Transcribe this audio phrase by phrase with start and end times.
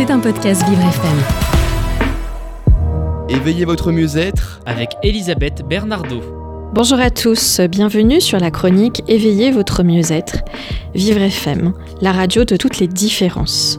[0.00, 1.18] C'est un podcast Vivre FM.
[3.28, 6.22] Éveillez votre mieux-être avec Elisabeth Bernardo.
[6.72, 10.38] Bonjour à tous, bienvenue sur la chronique Éveillez votre mieux-être,
[10.94, 13.78] Vivre FM, la radio de toutes les différences.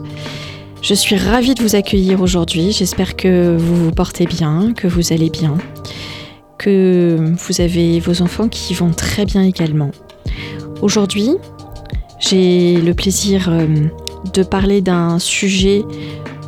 [0.80, 5.12] Je suis ravie de vous accueillir aujourd'hui, j'espère que vous vous portez bien, que vous
[5.12, 5.58] allez bien,
[6.56, 9.90] que vous avez vos enfants qui vont très bien également.
[10.82, 11.30] Aujourd'hui,
[12.20, 13.66] j'ai le plaisir euh,
[14.32, 15.84] de parler d'un sujet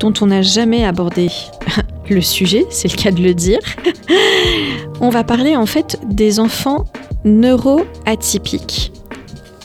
[0.00, 1.30] dont on n'a jamais abordé
[2.10, 3.59] le sujet, c'est le cas de le dire.
[5.01, 6.84] on va parler en fait des enfants
[7.24, 8.92] neuroatypiques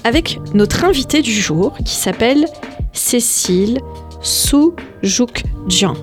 [0.03, 2.45] avec notre invité du jour qui s'appelle
[2.93, 3.79] Cécile
[4.21, 5.93] Soujoukjian.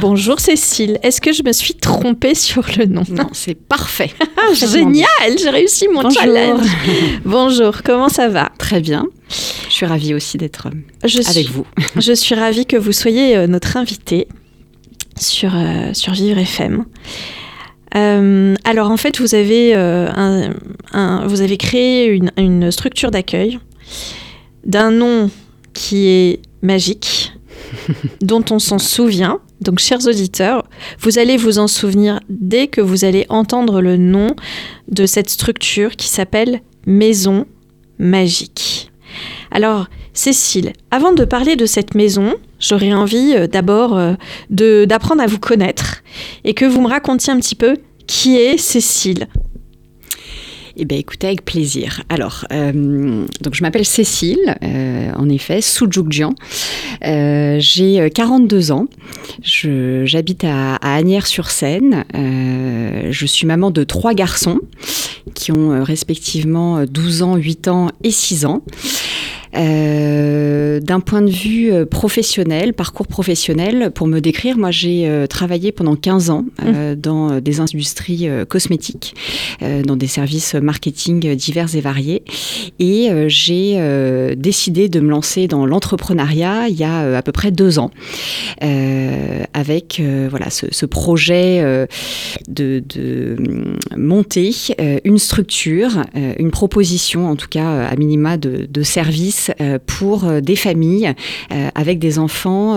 [0.00, 3.02] Bonjour Cécile, est-ce que je me suis trompée sur le nom?
[3.08, 4.10] Non, c'est parfait.
[4.52, 5.06] Génial,
[5.40, 6.20] j'ai réussi mon Bonjour.
[6.20, 6.66] challenge.
[7.24, 8.50] Bonjour, comment ça va?
[8.58, 9.06] Très bien.
[9.28, 10.68] Je suis ravie aussi d'être
[11.04, 11.66] je avec suis, vous.
[12.00, 14.28] Je suis ravie que vous soyez euh, notre invité
[15.18, 16.84] sur, euh, sur Vivre FM.
[17.94, 20.50] Euh, alors en fait, vous avez, euh, un-
[20.92, 23.58] un- vous avez créé une, une structure d'accueil
[24.64, 25.30] d'un nom
[25.72, 27.32] qui est magique,
[28.20, 29.40] dont on s'en souvient.
[29.60, 30.64] Donc chers auditeurs,
[31.00, 34.34] vous allez vous en souvenir dès que vous allez entendre le nom
[34.90, 37.46] de cette structure qui s'appelle Maison
[37.98, 38.90] Magique.
[39.50, 44.14] Alors, Cécile, avant de parler de cette maison, j'aurais envie euh, d'abord euh,
[44.50, 46.02] d'apprendre à vous connaître
[46.44, 49.28] et que vous me racontiez un petit peu qui est Cécile.
[50.78, 52.02] Eh bien, écoutez, avec plaisir.
[52.10, 54.56] Alors, euh, donc je m'appelle Cécile,
[55.16, 56.34] en effet, Soujukjian.
[57.00, 58.86] J'ai euh, 42 ans.
[59.42, 62.04] J'habite à, à Agnières-sur-Seine.
[62.12, 64.60] Je suis maman de trois garçons
[65.34, 68.62] qui ont respectivement 12 ans, 8 ans et 6 ans.
[69.56, 75.26] Euh, D'un point de vue euh, professionnel, parcours professionnel, pour me décrire, moi j'ai euh,
[75.26, 79.14] travaillé pendant 15 ans euh, dans des industries cosmétiques,
[79.62, 82.22] euh, dans des services marketing divers et variés.
[82.78, 83.78] Et j'ai
[84.36, 87.90] décidé de me lancer dans l'entrepreneuriat il y a à peu près deux ans,
[88.62, 91.86] euh, avec voilà ce, ce projet
[92.48, 94.54] de, de hum, monter
[95.04, 100.40] une structure, une proposition en tout cas à minima de, de services euh, pour euh,
[100.40, 101.12] des familles
[101.52, 102.76] euh, avec des enfants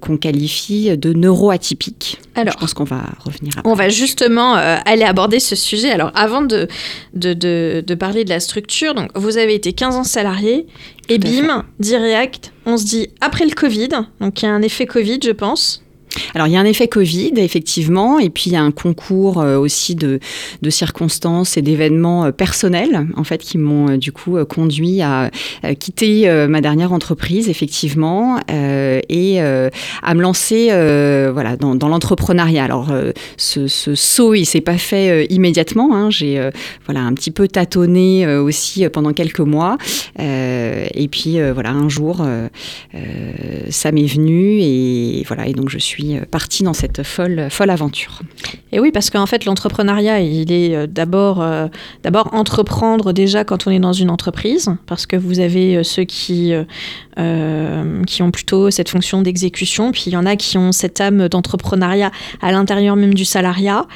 [0.00, 2.18] qu'on qualifie de neuroatypiques.
[2.34, 3.70] Alors, Je pense qu'on va revenir après.
[3.70, 5.90] on va justement aller aborder ce sujet.
[5.90, 6.68] Alors, avant de,
[7.14, 10.66] de, de- de parler de la structure, donc vous avez été 15 ans salarié
[11.08, 13.88] et bim, direct, on se dit après le Covid,
[14.20, 15.82] donc il y a un effet Covid, je pense.
[16.34, 19.40] Alors, il y a un effet Covid, effectivement, et puis il y a un concours
[19.40, 20.20] euh, aussi de,
[20.68, 25.30] circonstances et d'événements euh, personnels, en fait, qui m'ont euh, du coup conduit à
[25.78, 30.66] quitter ma dernière entreprise, effectivement, et à me lancer
[31.32, 32.64] voilà, dans, l'entrepreneuriat.
[32.64, 32.92] Alors,
[33.36, 35.94] ce, saut, il s'est pas fait immédiatement.
[35.94, 36.10] hein.
[36.10, 36.50] J'ai
[36.84, 39.78] voilà, un petit peu tâtonné aussi pendant quelques mois.
[40.18, 42.26] Et puis, voilà, un jour,
[43.70, 47.70] ça m'est venu, et voilà, et donc je suis euh, partie dans cette folle, folle
[47.70, 48.20] aventure.
[48.72, 51.68] Et oui, parce qu'en fait, l'entrepreneuriat, il est euh, d'abord euh,
[52.02, 56.52] d'abord entreprendre déjà quand on est dans une entreprise, parce que vous avez ceux qui,
[57.18, 61.00] euh, qui ont plutôt cette fonction d'exécution, puis il y en a qui ont cette
[61.00, 62.10] âme d'entrepreneuriat
[62.42, 63.86] à l'intérieur même du salariat.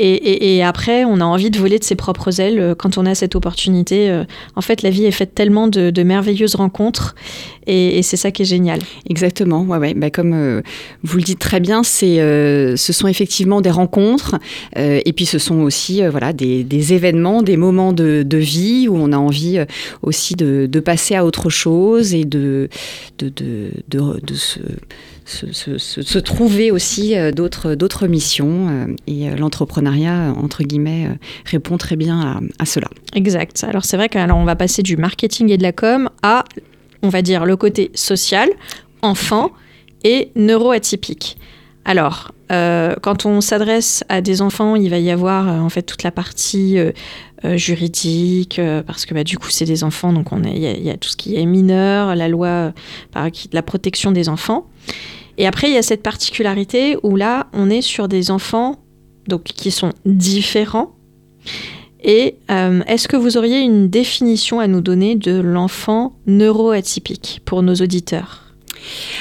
[0.00, 3.16] Et, après, on a envie de voler de ses propres ailes euh, quand on a
[3.16, 4.08] cette opportunité.
[4.10, 4.22] Euh,
[4.54, 7.16] En fait, la vie est faite tellement de, merveilleuses rencontres,
[7.66, 8.78] et, c'est ça qui est génial.
[9.10, 9.94] Exactement, ouais, ouais.
[9.94, 10.62] Bah, comme
[11.02, 14.36] vous le dites très bien, ce sont effectivement des rencontres,
[14.76, 19.18] et puis ce sont aussi voilà, des, événements, des moments de, vie où on a
[19.18, 19.58] envie
[20.02, 22.67] aussi de, de passer à autre chose et de,
[23.18, 24.60] de, de, de, se,
[25.24, 28.68] se, se- trouver aussi euh, d'autres, d'autres missions.
[28.68, 31.08] euh, et euh, l'entrepreneuriat, entre guillemets,
[31.44, 32.88] répond très bien à, à cela.
[33.14, 33.64] Exact.
[33.68, 36.44] Alors c'est vrai qu'on va passer du marketing et de la com à,
[37.02, 38.48] on va dire, le côté social,
[39.02, 39.50] enfant
[40.04, 41.36] et neuroatypique.
[41.88, 46.02] Alors, euh, quand on s'adresse à des enfants, il va y avoir euh, fait toute
[46.02, 46.92] la partie euh,
[47.56, 51.16] juridique, parce que bah, du coup c'est des enfants, donc il y, a- tout ce
[51.16, 52.74] qui est mineur, la loi
[53.10, 54.66] par la protection des enfants.
[55.38, 58.76] Et après il y a cette particularité où là on est sur des enfants
[59.26, 60.94] donc qui sont différents
[62.02, 62.36] et
[62.86, 68.47] est-ce que vous auriez une définition à nous donner de l'enfant neuroatypique pour nos auditeurs?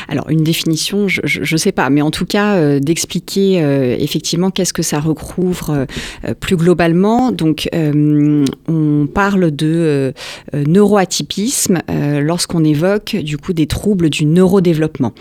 [0.07, 4.51] Alors une définition, je ne sais pas, mais en tout cas euh, d'expliquer euh, effectivement
[4.51, 5.86] qu'est-ce que ça recouvre
[6.25, 7.31] euh, plus globalement.
[7.31, 10.13] Donc on parle de
[10.54, 11.81] neuroatypisme
[12.19, 15.13] lorsqu'on évoque du coup des troubles du neurodéveloppement.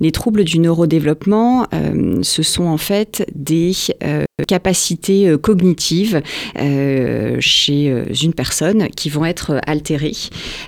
[0.00, 1.66] Les troubles du neurodéveloppement,
[2.22, 3.72] ce sont en fait des
[4.48, 6.22] capacités cognitives
[7.38, 10.16] chez une personne qui vont être altérées.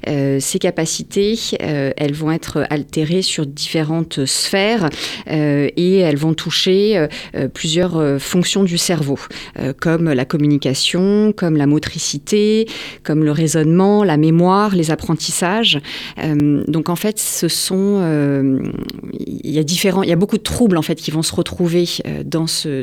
[0.07, 4.91] ces capacités, elles vont être altérées sur différentes sphères
[5.29, 9.19] euh, et elles vont toucher euh, euh, plusieurs fonctions du cerveau,
[9.81, 12.67] comme la communication, comme la motricité,
[13.03, 15.81] comme le raisonnement, la mémoire, les apprentissages.
[16.69, 18.01] donc en fait, ce sont
[19.13, 21.35] il y a différents, il y a beaucoup de troubles en fait qui vont se
[21.35, 21.87] retrouver
[22.25, 22.83] dans ce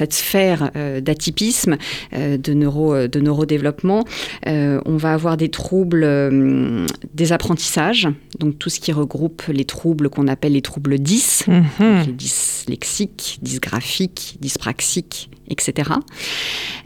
[0.00, 0.70] cette sphère
[1.02, 1.76] d'atypisme,
[2.12, 4.04] de neuro de neurodéveloppement.
[4.46, 6.06] on va avoir des troubles
[7.12, 8.08] des apprentissages,
[8.38, 12.06] donc tout ce qui regroupe les troubles qu'on appelle les troubles 10, mhm.
[12.06, 15.90] les dyslexiques, dysgraphiques, dyspraxiques, etc.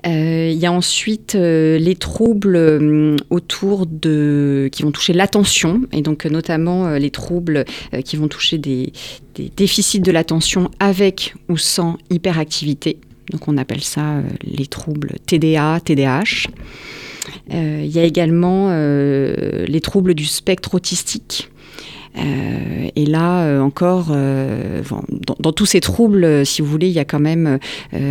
[0.06, 5.82] Euh, il y a ensuite euh, les troubles euh, autour de qui vont toucher l'attention
[5.92, 7.64] et donc notamment les troubles
[8.04, 8.92] qui vont toucher des,
[9.34, 12.98] des déficits de l'attention avec ou sans hyperactivité.
[13.30, 16.48] Donc on appelle ça les troubles TDA, TDAH.
[17.50, 21.50] Il y a également les troubles du spectre autistique,
[22.16, 24.82] euh, et là euh, encore, euh,
[25.40, 27.58] dans, tous ces troubles, si vous voulez, il y a quand même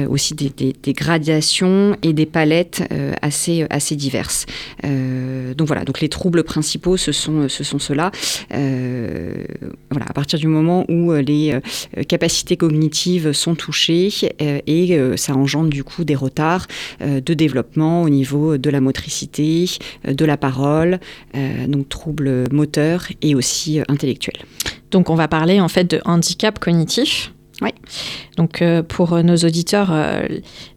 [0.09, 0.51] aussi des,
[0.81, 2.83] des, gradations et des palettes
[3.21, 4.45] assez, assez diverses.
[4.83, 8.11] donc voilà, donc les troubles principaux, ce sont, ce sont ceux-là.
[8.50, 11.59] voilà, à partir du moment où les
[12.07, 14.09] capacités cognitives sont touchées
[14.39, 16.67] et ça engendre du coup des retards
[17.01, 19.65] de développement au niveau de la motricité,
[20.05, 21.00] de la parole,
[21.67, 24.44] donc troubles moteurs et aussi intellectuelle.
[24.92, 27.34] Donc on va parler en fait de handicap cognitif.
[27.62, 27.69] Oui.
[28.36, 30.28] Donc euh, pour nos auditeurs, euh,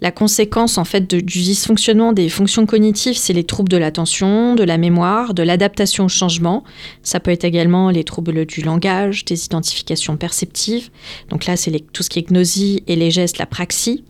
[0.02, 4.62] la conséquence en fait du dysfonctionnement des fonctions cognitives, c'est les troubles de l'attention, de
[4.62, 6.64] la mémoire, de l'adaptation au changement.
[7.02, 10.90] Ça peut être également les troubles du langage, des identifications perceptives.
[11.30, 14.04] Donc là, c'est tout ce qui est gnosie et les gestes, la praxie.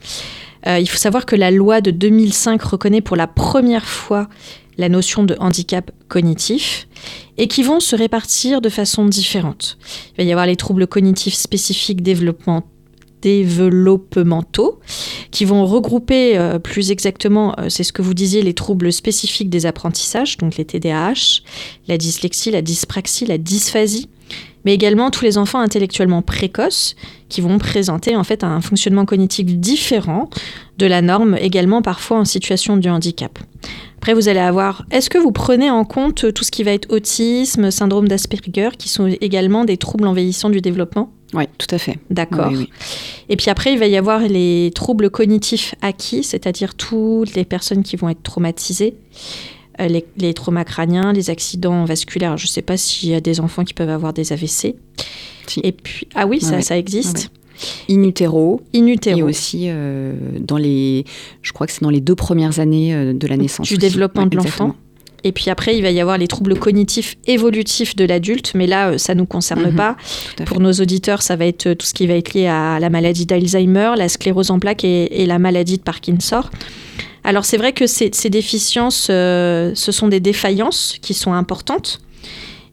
[0.67, 4.29] Euh, il faut savoir que la loi de 2005 reconnaît pour la première fois
[4.79, 6.89] la notion de handicap cognitif
[7.39, 9.79] et qui vont se répartir de façon différente.
[10.13, 12.65] Il va y avoir les troubles cognitifs spécifiques développement,
[13.23, 14.81] développementaux
[15.31, 19.51] qui vont regrouper euh, plus exactement, euh, c'est ce que vous disiez, les troubles spécifiques
[19.51, 21.43] des apprentissages, donc les TDAH,
[21.89, 24.09] la dyslexie, la dyspraxie, la dysphasie,
[24.67, 26.97] mais également tous les enfants intellectuellement précoces
[27.29, 30.29] qui vont présenter en fait un fonctionnement cognitif différent
[30.77, 33.39] de la norme, également parfois en situation de handicap.
[33.99, 36.93] Après, vous allez avoir, est-ce que vous prenez en compte tout ce qui va être
[36.93, 41.11] autisme, syndrome d'Asperger, qui sont également des troubles envahissants du développement?
[41.33, 41.99] Oui, tout à fait.
[42.11, 42.53] D'accord.
[43.29, 47.83] Et puis après, il va y avoir les troubles cognitifs acquis, c'est-à-dire toutes les personnes
[47.83, 48.95] qui vont être traumatisées,
[49.81, 52.37] euh, les, traumas crâniens, les accidents vasculaires.
[52.37, 54.75] Je ne sais pas s'il y a des enfants qui peuvent avoir des AVC.
[55.63, 57.31] Et puis, ah oui, ça, ça existe.
[57.89, 58.61] In utero.
[58.75, 59.19] In utero.
[59.19, 61.05] Et aussi euh, dans les,
[61.43, 63.69] je crois que c'est dans les deux premières années euh, de la naissance.
[63.69, 64.75] Du développement de l'enfant.
[65.25, 68.91] Et puis après, il va y avoir les troubles cognitifs évolutifs de l'adulte, mais là,
[68.91, 69.75] euh, ça ne nous concerne mhm.
[69.75, 69.97] pas.
[70.45, 73.27] Pour nos auditeurs, ça va être tout ce qui va être lié à la maladie
[73.27, 76.43] d'Alzheimer, la sclérose en plaques et, la maladie de Parkinson.
[77.25, 82.01] Alors c'est vrai que ces, déficiences, ce sont des défaillances qui sont importantes.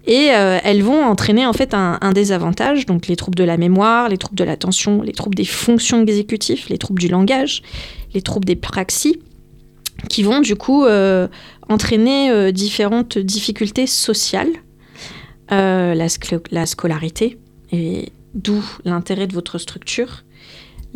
[0.06, 4.10] Et euh, elles vont entraîner en fait un, désavantage, donc les troubles de la mémoire,
[4.10, 7.62] les troubles de l'attention, les troubles des fonctions exécutives, les troubles du langage,
[8.14, 9.20] les troubles des praxies,
[10.10, 11.28] qui vont du coup euh,
[11.70, 14.52] entraîner euh, différentes difficultés sociales,
[15.50, 15.94] la,
[16.52, 17.38] la, scolarité,
[17.72, 20.24] et d'où l'intérêt de votre structure,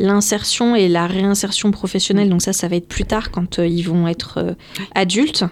[0.00, 4.08] l'insertion et la réinsertion professionnelle, donc ça, ça va être plus tard quand ils vont
[4.08, 4.56] être
[4.94, 5.44] adultes.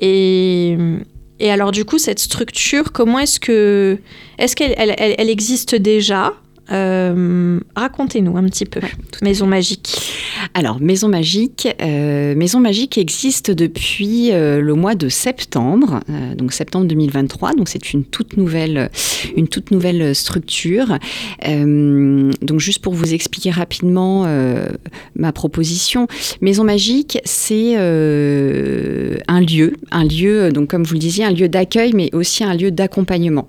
[0.00, 0.76] Et
[1.38, 3.98] et alors du coup, cette structure, comment est-ce que...
[4.38, 6.34] Est-ce qu'elle elle, existe déjà?
[6.72, 8.80] Euh, racontez-nous un petit peu.
[9.22, 9.98] Maison Magique.
[10.54, 16.00] Alors, Maison Magique, euh, Maison Magique existe depuis euh, le mois de septembre,
[16.36, 17.54] donc septembre 2023.
[17.54, 18.90] Donc, c'est une toute nouvelle,
[19.36, 20.98] une toute nouvelle structure.
[21.46, 24.26] donc, juste pour vous expliquer rapidement
[25.14, 26.06] ma proposition,
[26.40, 31.92] Maison Magique, c'est un lieu, un lieu, donc comme vous le disiez, un lieu d'accueil,
[31.94, 33.46] mais aussi un lieu d'accompagnement,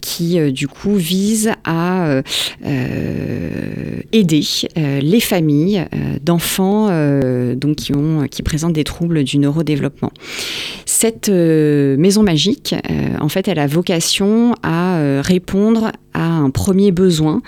[0.00, 2.22] qui du coup vise à euh,
[2.64, 4.42] euh, aider
[4.76, 5.45] euh, les familles
[6.22, 6.88] d'enfants
[7.54, 10.10] donc qui, ont, qui présentent des troubles du neurodéveloppement.
[10.84, 12.74] cette maison magique,
[13.20, 15.92] en fait, elle a vocation à répondre
[16.22, 17.42] un premier besoin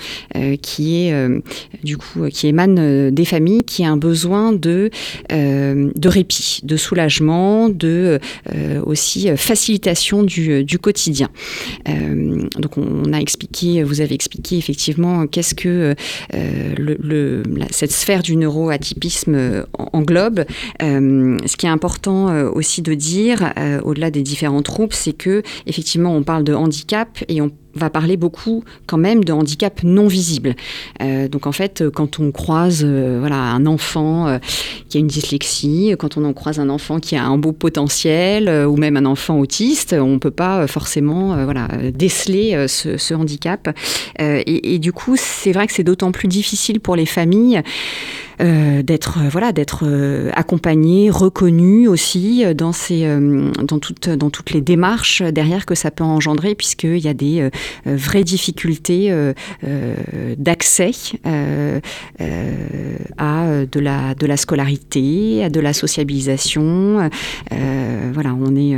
[0.62, 1.42] qui est
[1.82, 4.90] du coup qui émane des familles, qui a un besoin de
[5.30, 8.18] de répit, de soulagement, de
[8.84, 11.28] aussi facilitation du, du quotidien.
[11.86, 15.94] donc on a expliqué, vous avez expliqué effectivement qu'est-ce que
[16.32, 20.44] le, cette sphère du neuroatypisme englobe.
[20.80, 23.52] ce qui est important aussi de dire,
[23.84, 28.16] au-delà des différents troubles, c'est que effectivement on parle de handicap et on va parler
[28.16, 30.54] beaucoup quand même de handicap non visible.
[31.02, 34.38] Euh, donc en fait, quand on croise euh, voilà, un enfant euh,
[34.88, 38.48] qui a une dyslexie, quand on en croise un enfant qui a un beau potentiel
[38.66, 43.68] ou même un enfant autiste, on ne peut pas forcément voilà, déceler ce, handicap.
[44.18, 47.62] Et, du coup, c'est vrai que c'est d'autant plus difficile pour les familles
[48.40, 53.08] euh, d'être euh, voilà d'être euh, accompagné, reconnu aussi dans ces
[53.62, 57.50] dans toutes dans toutes les démarches derrière que ça peut engendrer puisqu'il y a des
[57.84, 59.12] vraies difficultés
[60.36, 60.90] d'accès
[63.18, 67.10] à de la de la scolarité, à de la sociabilisation.
[67.50, 68.76] voilà, on est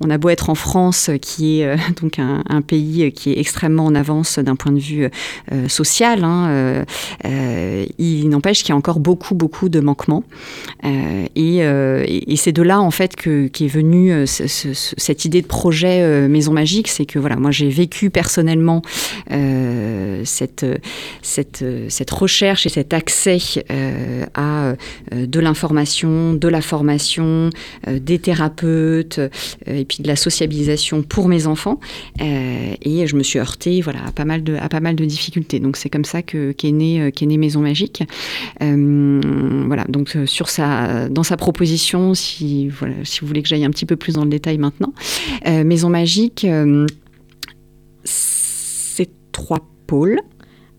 [0.00, 3.94] on a beau être en France qui est donc un, pays qui est extrêmement en
[3.94, 5.08] avance d'un point de vue
[5.68, 6.24] social.
[6.24, 6.84] Hein,
[7.98, 10.24] il n'empêche qu'il y a encore beaucoup, beaucoup de manquements.
[10.84, 15.46] Euh, euh, et, c'est de là, en fait, que, qu'est venue euh, cette idée de
[15.46, 16.88] projet Maison Magique.
[16.88, 18.82] C'est que, voilà, moi, j'ai vécu personnellement
[20.24, 20.66] cette,
[21.22, 23.38] cette, cette recherche et cet accès
[24.34, 24.74] à
[25.12, 27.50] de l'information, de la formation,
[27.86, 29.20] des thérapeutes,
[29.66, 31.80] et puis de la sociabilisation pour mes enfants.
[32.20, 35.60] et je me suis heurtée, voilà, à pas mal de, à pas mal de difficultés.
[35.60, 38.02] Donc, c'est comme ça que, qu'est, née, qu'est née Maison Magique.
[38.62, 38.76] Euh,
[39.66, 43.64] voilà, donc euh, sur sa, dans sa proposition, si, voilà, si vous voulez que j'aille
[43.64, 44.92] un petit peu plus dans le détail maintenant,
[45.46, 46.46] euh, Maison Magique,
[48.04, 50.18] c'est trois pôles.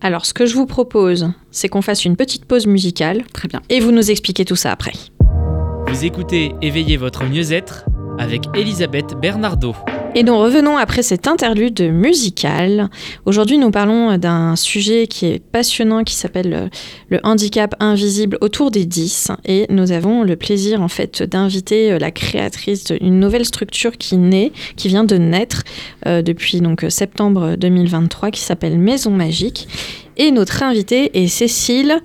[0.00, 3.24] Alors, ce que je vous propose, c'est qu'on fasse une petite pause musicale.
[3.32, 3.60] Très bien.
[3.68, 4.92] Et vous nous expliquez tout ça après.
[5.88, 7.84] Vous écoutez Éveillez votre mieux-être
[8.18, 9.74] avec Elisabeth Bernardo.
[10.14, 12.88] Et nous revenons après cette interlude musicale.
[13.26, 16.68] Aujourd'hui, nous parlons d'un sujet qui est passionnant, qui s'appelle euh,
[17.10, 19.32] le handicap invisible autour des 10.
[19.44, 24.16] Et nous avons le plaisir, en fait, d'inviter euh, la créatrice d'une nouvelle structure qui
[24.16, 25.62] naît, qui vient de naître
[26.06, 29.68] euh, depuis donc septembre 2023, qui s'appelle Maison Magique.
[30.16, 32.00] Et notre invitée est Cécile.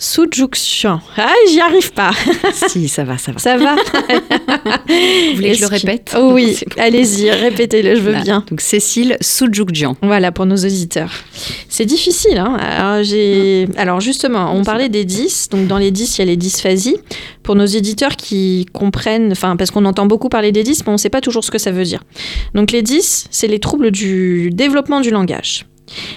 [0.00, 1.00] Sujuxian.
[1.16, 2.12] Ah, j'y arrive pas.
[2.68, 3.38] si, ça va, ça va.
[3.40, 3.74] Ça va.
[3.74, 8.44] Vous voulez que je le répète oh, Oui, allez-y, répétez-le, je veux bien.
[8.48, 9.96] Donc Cécile Sujukjian.
[10.02, 11.10] Voilà, pour nos auditeurs.
[11.68, 12.38] C'est difficile.
[12.38, 13.66] Hein Alors, j'ai...
[13.76, 15.48] Alors justement, on parlait des 10.
[15.48, 16.98] Donc dans les 10, il y a les dysphasies.
[17.42, 20.92] Pour nos éditeurs qui comprennent, enfin, parce qu'on entend beaucoup parler des 10, mais on
[20.92, 22.04] ne sait pas toujours ce que ça veut dire.
[22.54, 25.66] Donc les 10, c'est les troubles du développement du langage.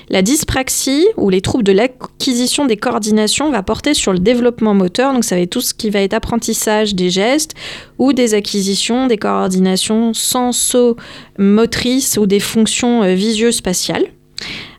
[0.09, 5.13] La dyspraxie ou les troubles de l'acquisition des coordinations va porter sur le développement moteur,
[5.13, 7.53] donc ça va être tout ce qui va être apprentissage des gestes
[7.97, 14.05] ou des acquisitions des coordinations senso-motrices ou des fonctions euh, visio-spatiales.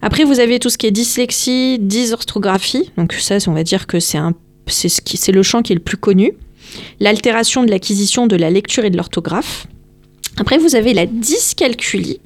[0.01, 4.01] Après, vous avez tout ce qui est dyslexie, dysorthographie, donc ça, on va dire que
[4.01, 4.19] c'est
[4.67, 6.35] c'est le champ qui est le plus connu.
[7.01, 9.67] L'altération de l'acquisition de la lecture et de l'orthographe.
[10.39, 12.21] Après, vous avez la dyscalculie.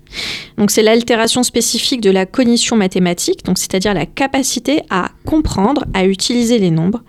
[0.58, 6.06] Donc, c'est l'altération spécifique de la cognition mathématique, donc c'est-à-dire la capacité à comprendre, à
[6.06, 7.02] utiliser les nombres.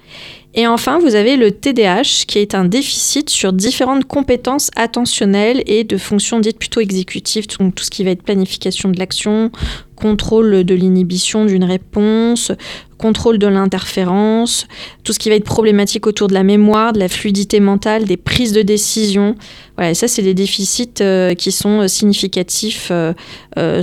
[0.59, 5.83] Et enfin, vous avez le TDAH, qui est un déficit sur différentes compétences attentionnelles et
[5.83, 9.51] de fonctions dites plutôt exécutives, donc tout ce qui va être planification de l'action,
[9.95, 12.51] contrôle de l'inhibition d'une réponse,
[12.97, 14.65] contrôle de l'interférence,
[15.03, 18.17] tout ce qui va être problématique autour de la mémoire, de la fluidité mentale, des
[18.17, 19.35] prises de décision.
[19.77, 23.13] Voilà, ça, c'est des déficits euh, qui sont euh, significatifs euh,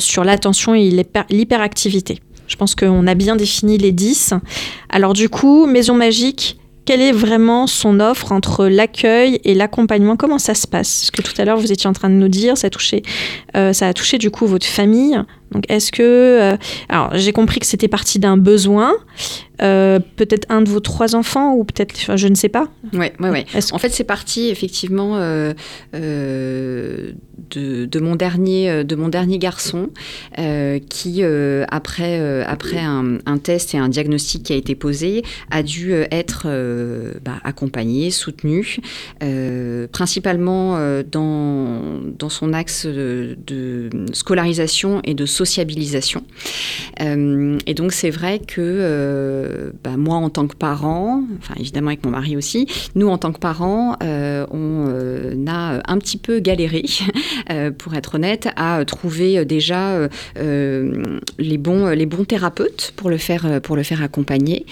[0.01, 0.91] sur l'attention et
[1.31, 2.19] l'hyperactivité.
[2.49, 4.35] Je pense qu'on a bien défini les 10.
[4.91, 10.17] Alors du coup, Maison Magique, quelle est vraiment son offre entre l'accueil et l'accompagnement?
[10.17, 11.11] Comment ça se passe?
[11.11, 13.03] Parce que tout à l'heure, vous étiez en train de nous dire, ça a touché,
[13.55, 15.19] ça a touché du coup votre famille.
[15.55, 16.03] Donc est-ce que...
[16.03, 16.57] Euh,
[16.89, 18.93] alors j'ai compris que c'était parti d'un besoin,
[19.63, 22.69] euh, peut-être un de vos trois enfants ou peut-être, je ne sais pas.
[22.93, 23.47] Oui, ouais, ouais.
[23.73, 25.53] En fait c'est parti effectivement euh,
[27.51, 29.91] de, mon dernier, de mon dernier garçon
[30.89, 36.47] qui, après, après un, test et un diagnostic qui a été posé, a dû être
[37.25, 38.79] bah, accompagné, soutenu,
[39.93, 40.79] principalement
[41.11, 46.25] dans, dans son axe de, de scolarisation et de sociabilisation.
[47.01, 48.63] Euh, et donc c'est vrai que
[49.45, 53.19] euh, bah, moi en tant que parent, enfin évidemment avec mon mari aussi, nous en
[53.19, 56.85] tant que parents, on a un petit peu galéré,
[57.79, 63.77] pour être honnête, à trouver déjà les, bons, les bons thérapeutes pour le faire, pour
[63.77, 64.67] le faire accompagner.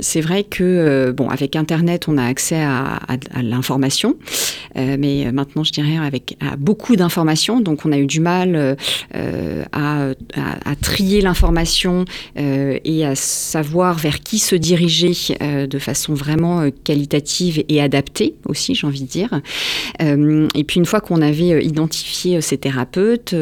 [0.00, 2.98] C'est vrai que, bon, avec Internet, on a accès à,
[3.42, 4.16] l'information,
[4.74, 8.76] mais maintenant, je dirais, avec à beaucoup d'informations, donc on a eu du mal
[9.72, 12.04] à, à, trier l'information
[12.38, 13.65] euh, et à savoir
[13.96, 19.02] vers qui se diriger euh, de façon vraiment euh, qualitative et adaptée aussi, j'ai envie
[19.02, 19.40] de dire.
[20.00, 23.34] et puis une fois qu'on avait identifié ces thérapeutes,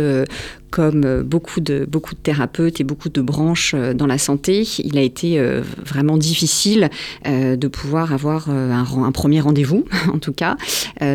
[0.74, 4.66] comme euh, beaucoup de, beaucoup de thérapeutes et beaucoup de branches euh, dans la santé,
[4.82, 6.90] il a été euh, vraiment difficile
[7.24, 10.56] de pouvoir avoir un, premier rendez-vous, en tout cas.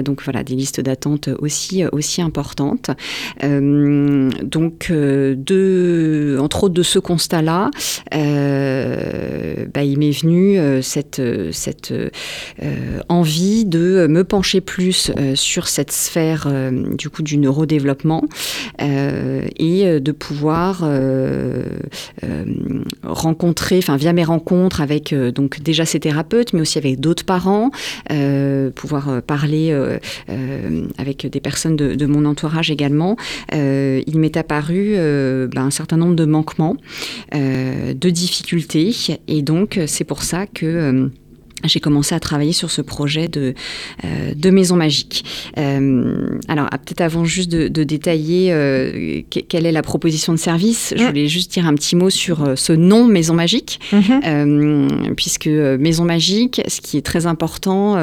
[0.03, 2.91] donc voilà, des listes d'attente aussi, aussi importantes.
[3.41, 7.71] donc, entre autres de ce constat-là,
[8.11, 11.93] bah, il m'est venu cette, cette
[13.09, 16.47] envie de me pencher plus sur cette sphère
[16.97, 18.23] du coup du neurodéveloppement
[19.57, 21.63] et euh, de pouvoir euh,
[22.23, 22.45] euh,
[23.03, 27.71] rencontrer, enfin via mes rencontres avec donc déjà ces thérapeutes, mais aussi avec d'autres parents,
[28.75, 29.75] pouvoir parler
[30.97, 33.15] avec des personnes de, mon entourage également,
[33.51, 36.75] il m'est apparu ben, un certain nombre de manquements,
[37.33, 38.93] de difficultés,
[39.27, 41.09] et donc c'est pour ça que
[41.67, 43.53] j'ai commencé à travailler sur ce projet de,
[44.05, 45.25] euh, de maison magique.
[45.57, 50.93] Euh, alors, ah, peut-être avant juste de, détailler euh, quelle est la proposition de service,
[50.95, 51.07] je mm.
[51.07, 55.15] voulais juste dire un petit mot sur ce nom Maison Magique, mm-hmm.
[55.15, 57.93] puisque Maison Magique, ce qui est très important,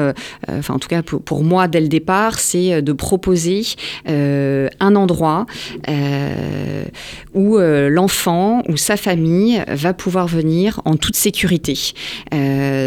[0.49, 3.63] enfin en tout cas pour, pour, moi dès le départ, c'est de proposer
[4.07, 5.45] un endroit
[7.33, 11.77] où l'enfant ou sa famille va pouvoir venir en toute sécurité.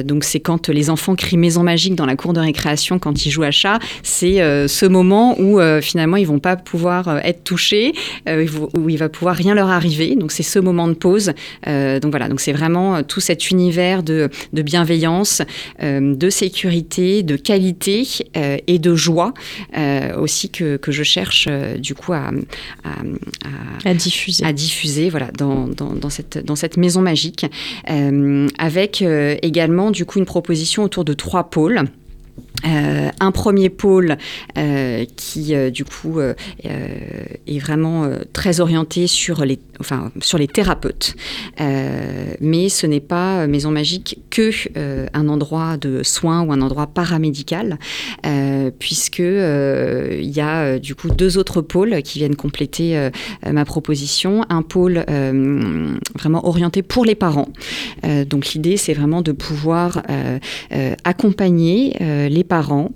[0.05, 3.31] donc c'est quand les enfants crient maison magique dans la cour de récréation quand ils
[3.31, 7.19] jouent à chat, c'est euh, ce moment où euh, finalement ils vont pas pouvoir euh,
[7.25, 7.93] être touchés,
[8.75, 10.15] où il va pouvoir rien leur arriver.
[10.15, 11.33] Donc c'est ce moment de pause.
[11.67, 15.43] donc voilà, donc c'est vraiment tout cet univers de, bienveillance,
[15.81, 19.33] de sécurité, de qualité et de joie
[20.19, 21.49] aussi que, je cherche
[21.79, 22.31] du coup à,
[23.85, 24.45] à, diffuser.
[24.45, 27.47] À diffuser, voilà, dans, dans, cette, dans cette maison magique,
[28.59, 30.50] avec également du coup une proposition
[30.83, 31.85] autour de trois pôles.
[32.67, 34.17] Euh, un premier pôle
[34.59, 39.59] euh, qui euh, du coup est vraiment très orienté sur les,
[40.53, 41.15] thérapeutes,
[42.41, 47.79] mais ce n'est pas Maison Magique que un endroit de soins ou un endroit paramédical,
[48.79, 53.11] puisque il y a du coup deux autres pôles qui viennent compléter
[53.51, 54.45] ma proposition.
[54.49, 55.05] Un pôle
[56.19, 57.49] vraiment orienté pour les parents.
[58.27, 60.03] donc l'idée c'est vraiment de pouvoir
[61.05, 61.97] accompagner
[62.29, 62.93] les parents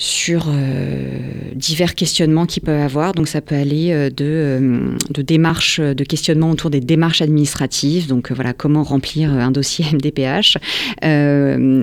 [0.00, 1.18] sur euh,
[1.54, 3.12] divers questionnements qu'ils peuvent avoir.
[3.12, 8.08] Donc ça peut aller euh, de, euh, de démarches, de questionnements autour des démarches administratives,
[8.08, 10.56] donc voilà comment remplir un dossier MDPH,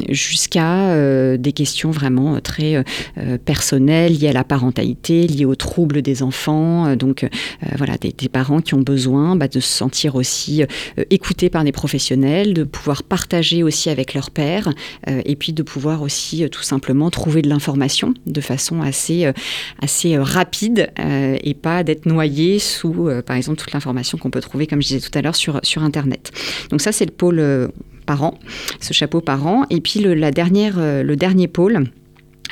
[0.10, 2.84] jusqu'à des questions vraiment très
[3.46, 6.96] personnelles liées à la parentalité, liées aux troubles des enfants.
[6.96, 7.28] donc
[7.76, 10.64] voilà des, parents qui ont besoin bah, de se sentir aussi
[11.12, 14.74] écoutés par des professionnels, de pouvoir partager aussi avec leur père,
[15.08, 19.34] et puis de pouvoir aussi tout simplement trouver de l'information de façon assez, euh,
[19.82, 24.42] assez euh, rapide euh, et pas d'être noyé sous, par exemple, toute l'information qu'on peut
[24.42, 26.32] trouver, comme je disais tout à l'heure, sur, sur Internet.
[26.70, 27.70] Donc ça, c'est le pôle
[28.06, 28.40] parent,
[28.80, 29.66] ce chapeau parent.
[29.70, 31.86] Et puis le, la dernière, le dernier pôle,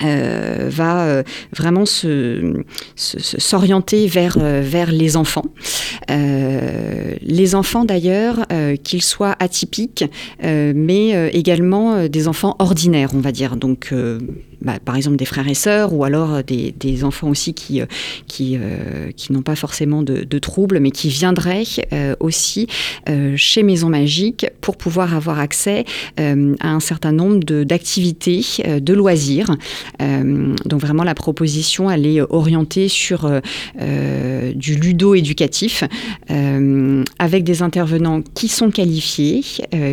[0.02, 1.24] va
[1.56, 1.86] vraiment
[2.96, 5.46] s'orienter vers, vers les enfants.
[6.10, 8.46] les enfants d'ailleurs,
[8.84, 10.04] qu'ils soient atypiques,
[10.44, 13.56] mais également des enfants ordinaires, on va dire.
[13.56, 13.94] Donc,
[14.62, 17.82] bah, par exemple, des frères et sœurs, ou alors des, des enfants aussi qui,
[18.28, 18.58] qui,
[19.15, 21.63] qui n'ont pas forcément de, de, troubles, mais qui viendraient
[22.20, 22.68] aussi
[23.36, 25.86] chez Maison Magique pour pouvoir avoir accès
[26.18, 28.41] à un certain nombre d'activités,
[28.80, 29.56] de loisirs.
[30.02, 33.39] Euh, donc vraiment la proposition, elle est orientée sur euh,
[33.82, 35.84] euh, du ludo-éducatif
[37.20, 39.44] avec des intervenants qui sont qualifiés,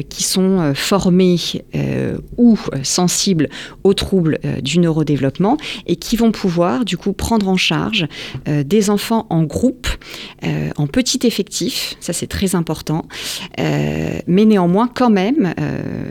[0.08, 1.36] qui sont formés
[2.36, 3.48] ou sensibles
[3.84, 8.06] aux troubles du neurodéveloppement et qui vont pouvoir du coup prendre en charge
[8.46, 9.88] des enfants en groupe,
[10.76, 13.06] en petit effectif, ça c'est très important,
[13.58, 15.54] mais néanmoins quand même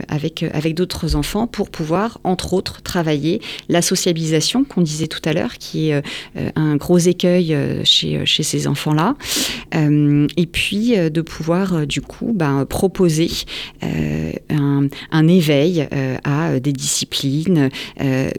[0.07, 5.33] avec, avec d'autres enfants pour pouvoir entre autres travailler la sociabilisation qu'on disait tout à
[5.33, 6.01] l'heure, qui est
[6.55, 9.15] un gros écueil chez, chez ces enfants-là,
[9.73, 13.29] et puis de pouvoir du coup ben, proposer
[13.81, 15.87] un, éveil
[16.23, 17.69] à des disciplines,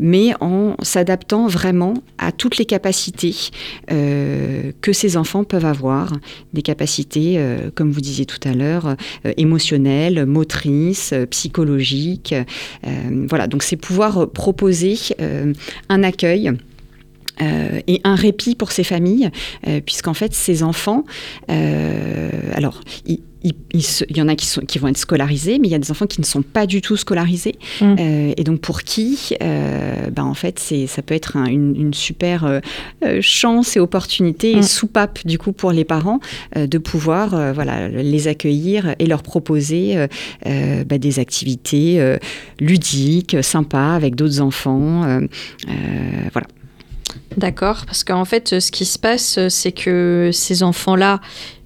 [0.00, 3.34] mais en s'adaptant vraiment à toutes les capacités
[3.88, 6.12] que ces enfants peuvent avoir,
[6.52, 7.42] des capacités,
[7.74, 8.96] comme vous disiez tout à l'heure,
[9.36, 12.34] émotionnelles, motrices, psychologiques.
[13.28, 14.96] voilà, donc c'est pouvoir proposer
[15.88, 16.52] un accueil.
[17.40, 19.30] et un répit pour ces familles,
[19.84, 21.04] puisqu'en fait, ces enfants,
[21.48, 25.74] alors, ils, il, y en a qui, sont, qui, vont être scolarisés, mais il y
[25.74, 27.56] a des enfants qui ne sont pas du tout scolarisés.
[27.80, 27.96] Mm.
[27.98, 32.60] Euh, et donc pour qui, euh, ben en fait, ça peut être une, super euh,
[33.20, 34.62] chance et opportunité et mm.
[34.62, 36.20] soupape du coup pour les parents
[36.56, 40.06] de pouvoir voilà, les accueillir et leur proposer
[40.44, 42.16] ben, des activités
[42.60, 45.20] ludiques, sympas avec d'autres enfants.
[46.32, 46.46] voilà.
[47.36, 51.20] D'accord, parce qu'en fait, ce qui se passe, c'est que ces enfants-là,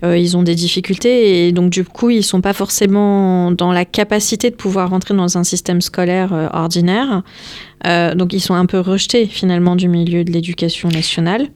[0.04, 3.84] euh, ils ont des difficultés et donc du coup, ils sont pas forcément dans la
[3.84, 7.22] capacité de pouvoir rentrer dans un système scolaire euh, ordinaire.
[7.86, 11.48] Euh, donc, ils sont un peu rejetés finalement du milieu de l'éducation nationale.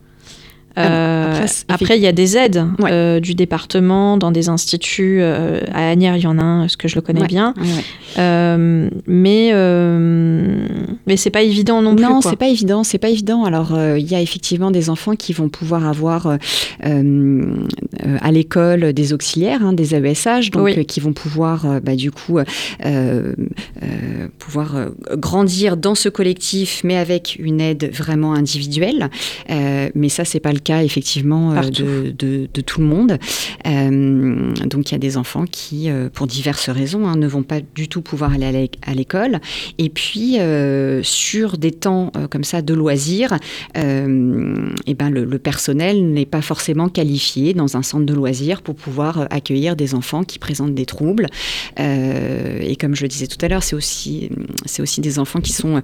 [0.78, 5.18] Euh, après, il y a des aides euh, du département dans des instituts.
[5.20, 7.54] Euh, à Agnières, il y en a un, ce que je le connais bien.
[9.06, 9.52] mais
[11.06, 12.04] mais c'est pas évident non, plus.
[12.04, 12.84] Non, c'est pas évident.
[12.84, 13.44] C'est pas évident.
[13.44, 16.38] Alors, il y a effectivement des enfants qui vont pouvoir avoir
[16.82, 22.38] à l'école des auxiliaires, hein, des AESH, donc qui vont pouvoir, bah, du coup,
[24.38, 29.10] pouvoir grandir dans ce collectif, mais avec une aide vraiment individuelle.
[29.48, 32.14] mais ça, c'est pas le cas effectivement euh, de,
[32.52, 33.18] de, tout le monde.
[33.66, 37.42] Euh, donc il y a des enfants qui, euh, pour diverses raisons, hein, ne vont
[37.42, 39.40] pas du tout pouvoir aller à l'école.
[39.78, 40.38] Et puis
[41.02, 43.34] sur des temps comme ça de loisirs,
[43.74, 43.80] et
[44.86, 49.26] eh ben le, personnel n'est pas forcément qualifié dans un centre de loisirs pour pouvoir
[49.30, 51.26] accueillir des enfants qui présentent des troubles.
[51.78, 54.30] et comme je le disais tout à l'heure, c'est aussi,
[54.66, 55.80] c'est aussi des enfants qui sont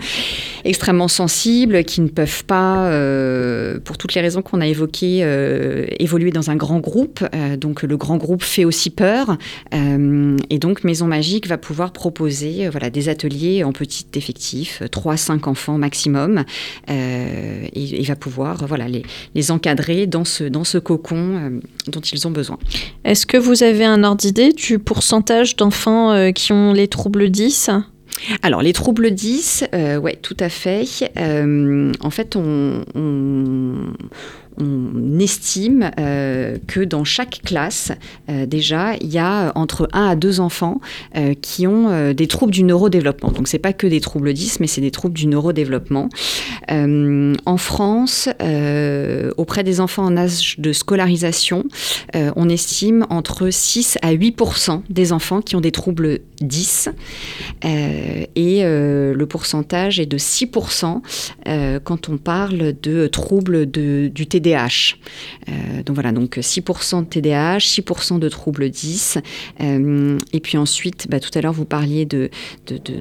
[0.65, 2.91] extrêmement sensibles, qui ne peuvent pas,
[3.85, 7.25] pour toutes les raisons qu'on a évoqué, euh, évoluer dans un grand groupe.
[7.35, 9.37] Euh, donc le grand groupe fait aussi peur.
[9.75, 15.49] Euh, et donc Maison Magique va pouvoir proposer voilà, des ateliers en petit effectif, 3-5
[15.49, 16.45] enfants maximum.
[16.89, 19.03] et, il va pouvoir voilà, les,
[19.35, 22.59] les, encadrer dans ce, dans ce cocon dont ils ont besoin.
[23.05, 27.71] Est-ce que vous avez un ordre d'idée du pourcentage d'enfants qui ont les troubles 10
[28.43, 30.85] alors, les troubles 10, euh, ouais, tout à fait.
[31.17, 33.75] en fait, on, on
[35.21, 37.93] estime euh, que dans chaque classe,
[38.31, 40.81] euh, déjà, il y a entre 1 à 2 enfants
[41.17, 43.31] euh, qui ont des troubles du neurodéveloppement.
[43.31, 46.09] Donc, ce n'est pas que des troubles 10, mais c'est des troubles du neurodéveloppement.
[46.69, 48.29] en France,
[49.37, 51.65] auprès des enfants en âge de scolarisation,
[52.15, 56.91] on estime entre 6 à 8% des enfants qui ont des troubles 10.
[57.65, 65.95] et le pourcentage est de 6% quand on parle de troubles du TDA euh, donc
[65.95, 69.19] voilà, donc 6% de TDAH, 6% de troubles 10.
[69.61, 72.31] Euh, et puis ensuite, bah, tout à l'heure, vous parliez de,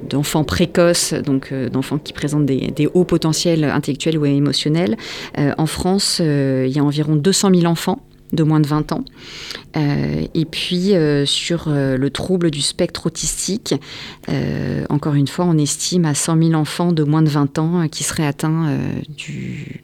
[0.08, 4.96] d'enfants précoces, donc euh, d'enfants qui présentent des, hauts potentiels intellectuels ou émotionnels.
[5.36, 8.00] en France, il y a environ 200 000 enfants
[8.32, 9.04] de moins de 20 ans.
[9.74, 10.92] et puis
[11.24, 13.74] sur le trouble du spectre autistique,
[14.88, 18.04] encore une fois, on estime à 100 000 enfants de moins de 20 ans qui
[18.04, 18.78] seraient atteints
[19.08, 19.82] du,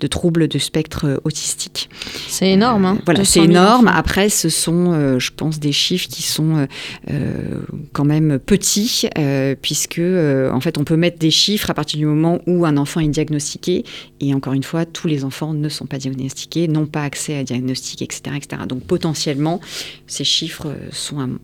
[0.00, 1.88] de troubles du spectre autistique.
[2.28, 2.84] C'est énorme.
[2.84, 3.88] Hein, voilà, c'est énorme.
[3.88, 6.66] Après, ce sont, euh, je pense, des chiffres qui sont euh,
[7.10, 7.60] euh,
[7.92, 9.08] quand même petits,
[9.62, 13.00] puisque en fait, on peut mettre des chiffres à partir du moment où un enfant
[13.00, 13.84] est diagnostiqué.
[14.20, 17.44] Et encore une fois, tous les enfants ne sont pas diagnostiqués, n'ont pas accès à
[17.44, 18.62] diagnostic, etc., etc.
[18.68, 19.60] Donc potentiellement,
[20.06, 21.38] ces chiffres sont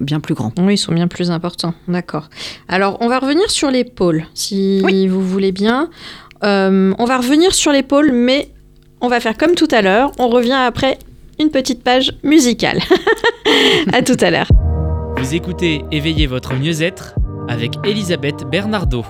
[0.00, 0.52] bien plus grands.
[0.58, 1.74] Oui, ils sont bien plus importants.
[1.88, 2.28] D'accord.
[2.68, 5.90] Alors, on va revenir sur les pôles, si vous voulez bien.
[6.44, 8.48] Euh, on va revenir sur l'épaule, mais
[9.00, 10.12] on va faire comme tout à l'heure.
[10.18, 10.98] On revient après
[11.38, 12.80] une petite page musicale.
[13.92, 14.48] à tout à l'heure.
[15.16, 17.14] Vous écoutez Éveillez votre mieux-être
[17.48, 19.04] avec Elisabeth Bernardo.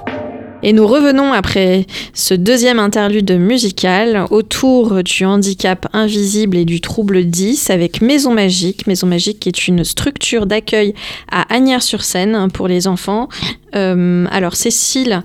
[0.65, 7.25] Et nous revenons après ce deuxième interlude musical autour du handicap invisible et du trouble
[7.25, 8.87] 10 avec Maison Magique.
[8.87, 10.95] Maison Magique est une structure d'accueil
[11.31, 13.29] à Agnières-sur-Seine pour les enfants.
[13.75, 15.23] Euh, alors Cécile,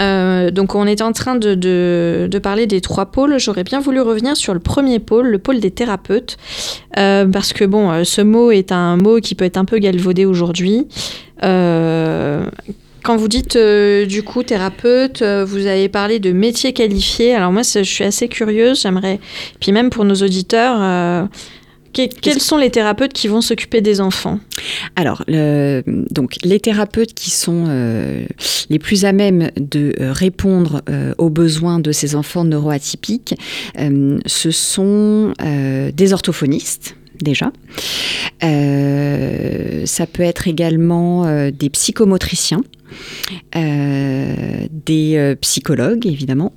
[0.00, 3.38] euh, donc on est en train de, parler des trois pôles.
[3.38, 6.36] J'aurais bien voulu revenir sur le premier pôle, le pôle des thérapeutes,
[6.98, 10.24] Euh, parce que bon, ce mot est un mot qui peut être un peu galvaudé
[10.24, 10.88] aujourd'hui.
[13.02, 17.34] Quand vous dites euh, du coup thérapeute, euh, vous avez parlé de métier qualifié.
[17.34, 18.82] Alors moi, je suis assez curieuse.
[18.82, 19.20] J'aimerais,
[19.60, 21.24] puis même pour nos auditeurs, euh,
[21.94, 24.38] que- quels sont les thérapeutes qui vont s'occuper des enfants?
[24.96, 27.64] Alors, le- donc, les thérapeutes qui sont
[28.68, 30.82] les plus à même de répondre
[31.18, 33.34] aux besoins de ces enfants neuroatypiques,
[34.26, 36.94] ce sont des orthophonistes.
[37.22, 37.52] Déjà.
[38.44, 42.62] Euh, ça peut être également euh, des psychomotriciens,
[43.54, 46.52] des euh, psychologues, évidemment.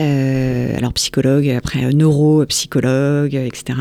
[0.00, 3.78] Euh, alors, psychologues, après euh, neuropsychologues, etc.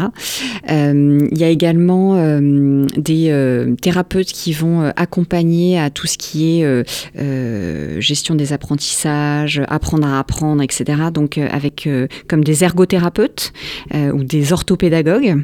[0.70, 6.08] Euh, il y a également euh, des euh, thérapeutes qui vont euh, accompagner à tout
[6.08, 6.84] ce qui est euh,
[7.20, 11.04] euh, gestion des apprentissages, apprendre à apprendre, etc.
[11.14, 13.54] Donc euh, avec euh, comme des ergothérapeutes
[13.94, 15.44] euh, ou des orthopédagogues.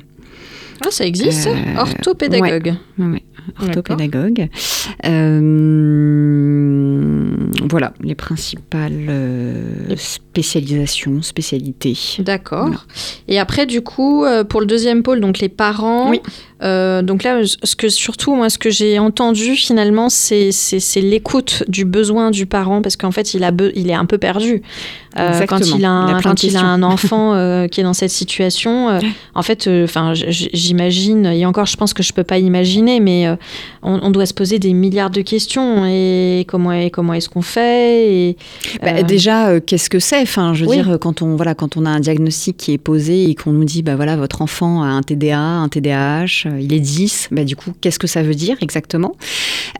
[0.85, 2.73] Ah, ça existe, Euh, orthopédagogue.
[2.97, 3.23] Ouais, ouais,
[3.59, 3.75] D'accord.
[3.97, 4.49] orthopédagogues.
[5.05, 5.39] Euh,
[7.69, 9.95] voilà les principales euh,
[10.41, 11.97] spécialisations, spécialités.
[12.19, 12.63] D'accord.
[12.67, 12.79] Voilà.
[13.27, 16.09] Et après, du coup, euh, pour le deuxième pôle, donc les parents.
[16.09, 16.21] Oui.
[16.63, 20.49] euh, donc là, ce que surtout, moi, ce que j'ai entendu finalement, c'est
[20.97, 24.17] l'écoute du besoin du parent, parce qu'en fait, il a be- il est un peu
[24.17, 24.61] perdu
[25.17, 26.67] Euh, quand il a un, Il a plein de quand il a questions.
[26.67, 28.99] un enfant euh, qui est dans cette situation.
[29.33, 31.25] en fait, enfin, j'imagine.
[31.25, 33.27] Et encore, je pense que je peux pas imaginer, mais
[33.81, 35.85] on, on doit se poser des milliards de questions.
[35.87, 38.37] Et comment est- comment est-ce qu'on fait et,
[38.83, 40.75] Bah, Déjà, qu'est-ce que c'est Enfin, je veux Oui.
[40.83, 43.63] dire, quand on voilà, quand on a un diagnostic qui est posé et qu'on nous
[43.65, 47.43] dit, bah voilà, votre enfant a un TDA, un TDAH, euh, il est 10, bah
[47.43, 49.15] du coup, qu'est-ce que ça veut dire exactement?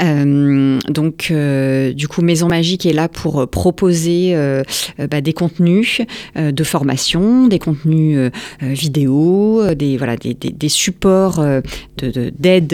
[0.02, 4.64] Euh, Donc, euh, du coup, Maison Magique est là pour proposer euh,
[5.12, 6.02] bah, des contenus
[6.36, 8.32] de formation, des contenus
[8.62, 12.74] vidéo, des voilà, des, des- des supports de- de- d'aide,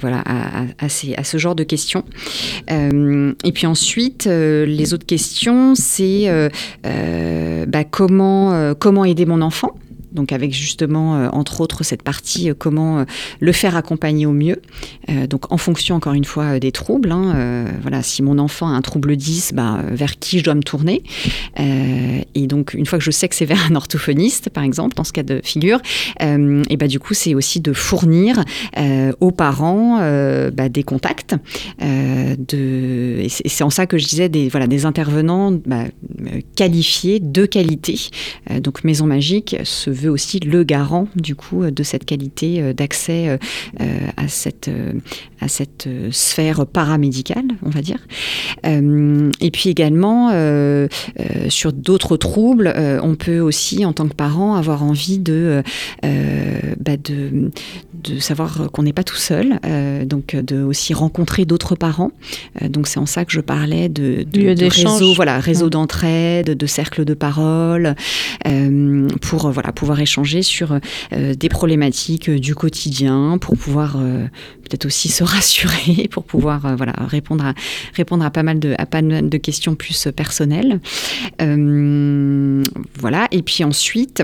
[0.00, 2.04] voilà, à, à- à ces- à ce genre de questions.
[2.68, 6.50] Et puis ensuite, les autres questions, c'est
[7.66, 9.72] bah, comment, euh, comment aider mon enfant?
[10.12, 13.04] Donc avec justement, euh, entre autres, cette partie, euh, comment euh,
[13.38, 14.60] le faire accompagner au mieux.
[15.28, 17.10] Donc en fonction, encore une fois, des troubles.
[17.10, 20.62] hein, voilà, si mon enfant a un trouble 10, bah, vers qui je dois me
[20.62, 21.02] tourner
[21.56, 25.04] Et donc, une fois que je sais que c'est vers un orthophoniste, par exemple, dans
[25.04, 25.80] ce cas de figure,
[26.20, 28.42] et bah, du coup, c'est aussi de fournir
[29.20, 29.98] aux parents
[30.52, 31.34] bah, des contacts.
[31.80, 35.84] de, c'est en ça que je disais des, voilà, des intervenants bah,
[36.54, 38.10] qualifiés, de qualité.
[38.62, 43.28] Donc Maison Magique se veut aussi le garant du coup de cette qualité euh, d'accès
[43.28, 43.36] euh,
[43.80, 44.70] euh, à cette,
[45.40, 47.98] à cette sphère paramédicale, on va dire.
[48.64, 50.30] Et puis également,
[51.48, 55.62] sur d'autres troubles, on peut aussi, en tant que parent, avoir envie de,
[56.02, 57.50] bah, de,
[58.02, 62.10] de savoir qu'on n'est pas tout seul, euh, donc de aussi rencontrer d'autres parents.
[62.62, 65.70] Euh, donc c'est en ça que je parlais de, de, réseau, voilà, réseau Ouais.
[65.70, 67.94] d'entraide, de cercle de parole,
[68.46, 70.78] euh, pour euh, voilà pouvoir échanger sur
[71.12, 74.26] euh, des problématiques euh, du quotidien, pour pouvoir euh,
[74.64, 77.54] peut-être aussi se rassurer, pour pouvoir euh, voilà répondre à
[77.94, 80.80] répondre à pas mal de à pas mal de questions plus euh, personnelles.
[81.42, 82.62] Euh,
[82.98, 84.22] voilà et puis ensuite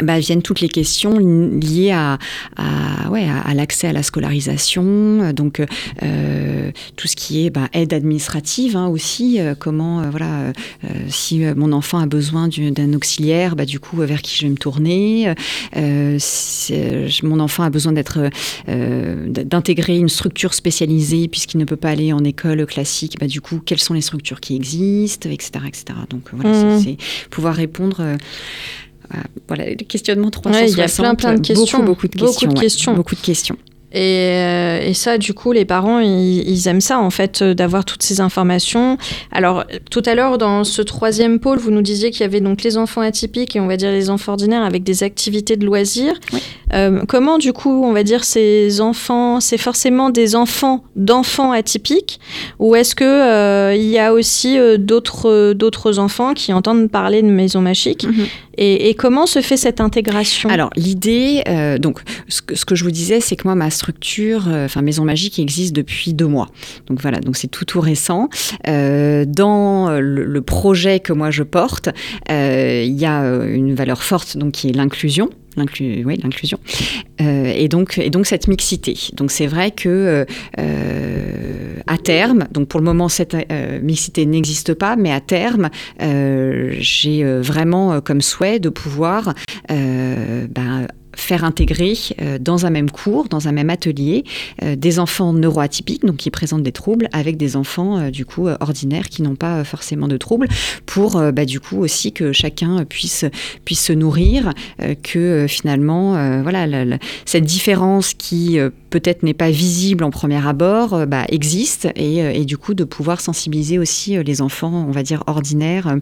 [0.00, 2.18] bah, viennent toutes les questions liées à,
[2.56, 5.60] à, ouais, à, à l'accès à la scolarisation, euh, donc
[6.02, 10.52] euh, tout ce qui est bah, aide administrative hein, aussi, euh, comment, euh, voilà, euh,
[10.84, 14.22] euh, si euh, mon enfant a besoin du- d'un auxiliaire, bah, du coup, euh, vers
[14.22, 15.34] qui je vais me tourner,
[15.76, 18.18] euh, si euh, mon enfant a besoin d'être,
[18.68, 23.40] euh, d'intégrer une structure spécialisée puisqu'il ne peut pas aller en école classique, bah, du
[23.40, 25.50] coup, quelles sont les structures qui existent, etc.
[25.68, 25.84] etc.
[26.10, 28.16] Donc voilà, c'est- c'est pouvoir répondre.
[29.14, 30.62] Euh, à- voilà, le questionnement 360.
[30.62, 31.78] Ouais, il y a plein, plein de questions.
[31.78, 32.48] Beaucoup, beaucoup de Beaucoup questions.
[32.50, 32.60] de ouais.
[32.60, 32.94] questions.
[32.94, 33.56] Beaucoup de questions.
[33.94, 37.52] Et, euh, et ça, du coup, les parents, ils, ils aiment ça, en fait, euh,
[37.52, 38.96] d'avoir toutes ces informations.
[39.30, 42.62] Alors, tout à l'heure, dans ce troisième pôle, vous nous disiez qu'il y avait donc
[42.62, 46.14] les enfants atypiques et on va dire les enfants ordinaires avec des activités de loisirs.
[46.32, 46.38] Oui.
[46.72, 52.18] Euh, comment, du coup, on va dire ces enfants, c'est forcément des enfants d'enfants atypiques
[52.58, 56.90] ou est-ce que euh, il y a aussi euh, d'autres euh, d'autres enfants qui entendent
[56.90, 58.24] parler de maison magique Mhm.
[58.56, 60.48] Et, et comment se fait cette intégration?
[60.50, 63.70] Alors l'idée, euh, donc ce que, ce que je vous disais, c'est que moi ma
[63.70, 66.48] structure, euh, enfin Maison Magique existe depuis deux mois.
[66.86, 68.28] Donc voilà, donc c'est tout tout récent.
[68.68, 71.88] Euh, dans le, le projet que moi je porte,
[72.30, 75.30] euh, il y a euh, une valeur forte donc qui est l'inclusion.
[75.56, 76.58] Oui, l'inclusion.
[77.20, 78.96] Euh, et, donc, et donc cette mixité.
[79.14, 80.24] Donc c'est vrai que
[80.58, 85.68] euh, à terme, donc pour le moment cette euh, mixité n'existe pas, mais à terme,
[86.00, 89.34] j'ai vraiment comme souhait de pouvoir
[89.68, 94.24] ben, faire intégrer euh, dans un même cours, dans un même atelier,
[94.62, 98.48] euh, des enfants neuroatypiques, donc qui présentent des troubles, avec des enfants euh, du coup
[98.60, 100.48] ordinaires qui n'ont pas forcément de troubles,
[100.86, 103.24] pour bah, du coup aussi que chacun puisse
[103.64, 104.52] puisse se nourrir,
[105.02, 106.66] que finalement voilà
[107.24, 108.58] cette différence qui
[108.90, 113.78] peut-être n'est pas visible en premier abord bah, existe et, du coup de pouvoir sensibiliser
[113.78, 115.96] aussi les enfants, on va dire ordinaires,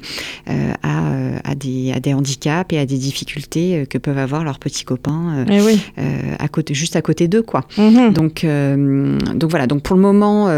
[0.47, 5.00] à, des à des handicaps et à des difficultés que peuvent avoir leurs petits copains
[5.09, 5.81] euh, Eh oui.
[5.99, 7.65] euh, à côté, juste à côté d'eux, quoi.
[7.77, 8.13] Mhm.
[8.13, 9.67] Donc, euh, donc voilà.
[9.67, 10.49] Donc pour le moment,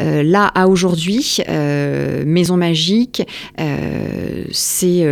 [0.00, 1.38] là à aujourd'hui,
[2.26, 3.22] Maison Magique
[4.50, 5.02] c'est,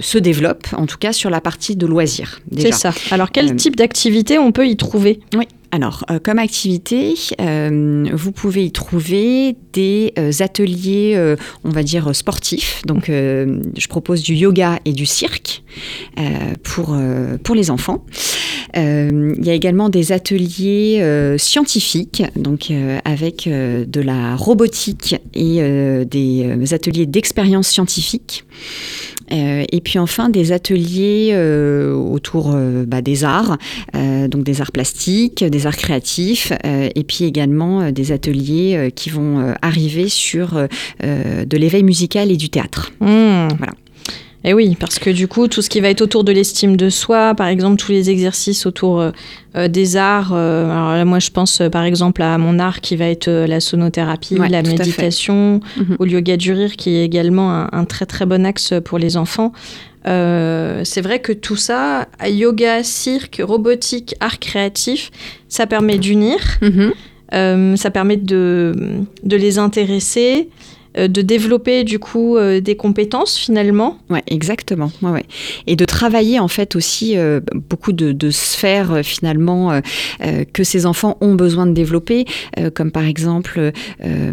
[0.00, 2.40] se développe, en tout cas sur la partie de loisirs.
[2.56, 2.92] C'est ça.
[3.10, 5.20] Alors, quel type d'activité on peut y trouver?
[5.36, 5.46] Oui.
[5.72, 12.14] Alors, euh, comme activité, euh, vous pouvez y trouver des euh, ateliers, on va dire,
[12.14, 12.82] sportifs.
[12.86, 15.62] Donc, je propose du yoga et du cirque
[16.62, 16.96] pour,
[17.42, 18.04] pour les enfants.
[18.74, 22.72] Il y a également des ateliers scientifiques, donc
[23.04, 28.44] avec de la robotique et des ateliers d'expérience scientifique.
[29.32, 33.58] Euh, et puis enfin des ateliers euh, autour euh, bah, des arts,
[33.94, 39.10] euh, donc des arts plastiques, des arts créatifs, euh, et puis également des ateliers qui
[39.10, 40.68] vont arriver sur
[41.02, 42.92] de l'éveil musical et du théâtre.
[43.00, 43.48] Hmm.
[43.58, 43.72] Voilà.
[44.48, 46.88] Et oui, parce que du coup, tout ce qui va être autour de l'estime de
[46.88, 49.10] soi, par exemple, tous les exercices autour euh,
[49.56, 50.30] euh, des arts.
[50.32, 53.28] euh, alors là, moi, je pense euh, par exemple à mon art qui va être
[53.28, 55.96] la sonothérapie, Ouais, la méditation, Mhm.
[55.98, 59.16] au yoga du rire, qui est également un, un très très bon axe pour les
[59.16, 59.52] enfants.
[60.06, 65.10] Euh, c'est vrai que tout ça, yoga, cirque, robotique, art créatif,
[65.48, 66.38] ça permet d'unir,
[67.34, 68.72] euh, ça permet de,
[69.24, 70.48] de les intéresser,
[70.96, 73.98] de développer du coup euh, des compétences finalement.
[74.10, 74.90] Ouais, exactement.
[75.02, 75.24] Ouais, ouais.
[75.66, 79.80] Et de travailler en fait aussi euh, beaucoup de, de sphères euh, finalement euh,
[80.24, 82.24] euh, que ces enfants ont besoin de développer,
[82.58, 83.72] euh, comme par exemple,
[84.04, 84.32] euh,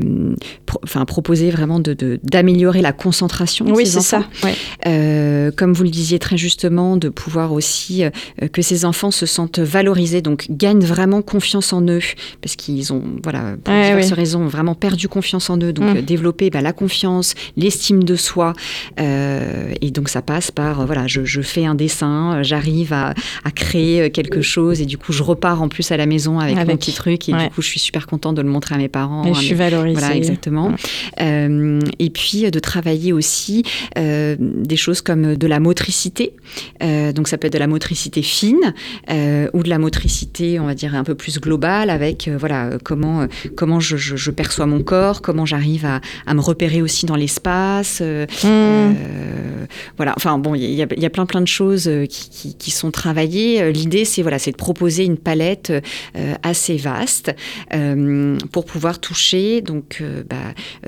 [0.66, 3.66] pro- enfin proposer vraiment de de- d'améliorer la concentration.
[3.66, 4.26] de Oui, ces c'est ça.
[4.44, 4.54] Ouais.
[4.88, 8.10] Euh, comme vous le disiez très justement, de pouvoir aussi euh,
[8.52, 12.00] que ces enfants se sentent valorisés, donc gagnent vraiment confiance en eux,
[12.42, 14.14] parce qu'ils ont, voilà, pour Ouais, diverses oui.
[14.16, 15.74] raisons, vraiment perdu confiance en eux.
[15.74, 15.98] Donc Mm.
[15.98, 18.54] euh, développer bah, la confiance, l'estime de soi,
[19.00, 22.94] euh, et donc ça passe par, euh, voilà, je, je fais un dessin, euh, j'arrive
[22.94, 23.14] à,
[23.44, 26.56] à créer quelque chose, et du coup je repars en plus à la maison avec,
[26.56, 27.44] mon petit truc, et Ouais.
[27.46, 29.26] du coup je suis super contente de le montrer à mes parents.
[29.26, 30.00] Et à je suis valorisée.
[30.00, 30.68] voilà, exactement.
[30.70, 30.76] Ouais.
[31.22, 33.64] Euh, et puis de travailler aussi
[33.98, 36.34] euh, des choses comme de la motricité.
[36.82, 38.74] Donc ça peut être de la motricité fine
[39.10, 43.80] ou de la motricité, on va dire un peu plus globale, avec voilà comment comment
[43.80, 48.00] je, je- je perçois mon corps, comment j'arrive à, à me repérer aussi dans l'espace.
[48.02, 48.48] euh, Mmh.
[48.48, 49.66] euh,
[49.98, 52.30] voilà, enfin bon, il y, a- il y a plein plein de choses euh, qui,
[52.30, 53.72] qui- qui sont travaillées.
[53.72, 55.72] L'idée, c'est voilà, c'est de proposer une palette
[56.16, 57.34] euh, assez vaste
[57.74, 60.36] euh, pour pouvoir toucher donc bah,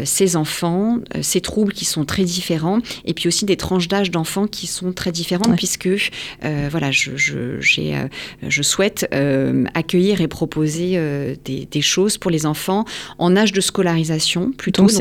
[0.03, 4.47] ces enfants, ces troubles qui sont très différents, et puis aussi des tranches d'âge d'enfants
[4.47, 5.55] qui sont très différentes, Ouais.
[5.55, 8.07] puisque euh, voilà, je, je, j'ai, euh,
[8.47, 12.85] je souhaite euh, accueillir et proposer euh, des, des choses pour les enfants
[13.17, 14.93] en âge de scolarisation, plutôt Donc, à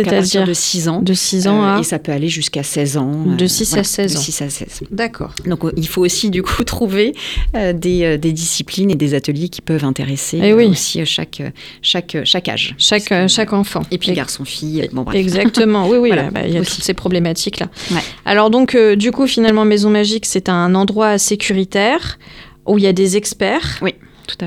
[0.44, 1.02] partir de 6 ans.
[1.02, 1.80] De 6 ans Euh, à...
[1.80, 3.24] Et ça peut aller jusqu'à 16 ans.
[3.26, 4.20] De euh, 6 à voilà, 16 de ans.
[4.20, 4.80] 6 à 16.
[4.90, 5.32] D'accord.
[5.46, 7.14] Donc euh, il faut aussi du coup trouver
[7.74, 10.66] des, des disciplines et des ateliers qui peuvent intéresser Eh oui.
[10.66, 11.42] aussi chaque,
[11.82, 12.74] chaque, chaque âge.
[12.78, 13.82] Chaque, que- chaque enfant.
[13.90, 15.16] Et puis garçon-fille, bon bref.
[15.18, 16.76] Exactement, oui, oui, Voilà, bah, il y a aussi.
[16.76, 17.68] toutes ces problématiques-là.
[17.90, 18.00] Ouais.
[18.24, 22.18] Alors donc, du coup, finalement, Maison Magique, c'est un endroit sécuritaire
[22.66, 23.78] où il y a des experts.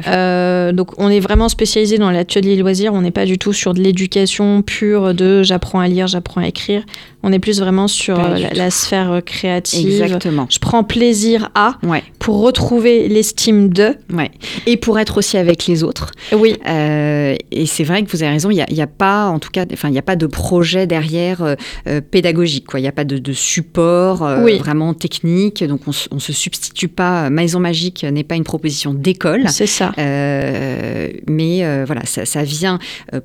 [0.08, 2.94] Euh, donc, on est vraiment spécialisé dans l'atelier loisirs.
[2.94, 6.48] On n'est pas du tout sur de l'éducation pure de j'apprends à lire, j'apprends à
[6.48, 6.84] écrire.
[7.24, 10.02] On est plus vraiment sur euh, la, sphère euh, créative.
[10.04, 10.46] Exactement.
[10.50, 13.96] Je prends plaisir à Ouais, pour retrouver l'estime de.
[14.14, 14.32] ouais.
[14.68, 16.12] Et pour être aussi avec les autres.
[16.32, 19.50] Oui, Euh, et c'est vrai que vous avez raison, il n'y a, pas, en tout
[19.50, 21.42] cas, enfin, il n'y a pas de projet derrière
[21.88, 22.80] euh, pédagogique, quoi.
[22.80, 24.58] Il n'y a pas de, de support euh, Oui.
[24.60, 25.64] vraiment technique.
[25.64, 27.30] Donc, on ne se substitue pas.
[27.30, 29.50] Maison Magique n'est pas une proposition d'école.
[29.50, 29.92] c'est ça.
[29.98, 32.80] Mais voilà, ça, ça vient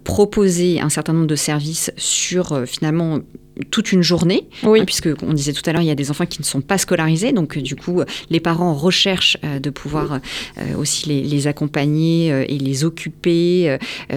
[0.05, 3.19] proposer un certain nombre de services sur finalement
[3.71, 4.81] toute une journée, Oui.
[4.81, 6.61] hein, puisque on disait tout à l'heure, il y a des enfants qui ne sont
[6.61, 10.15] pas scolarisés, donc euh, du coup, les parents recherchent euh, de pouvoir
[10.59, 13.77] euh, aussi les, les accompagner euh, et les occuper